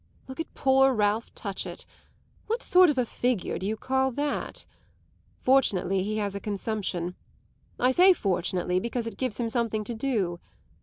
[0.27, 1.85] Look at poor Ralph Touchett:
[2.47, 4.65] what sort of a figure do you call that?
[5.37, 7.13] Fortunately he has a consumption;
[7.79, 10.39] I say fortunately, because it gives him something to do.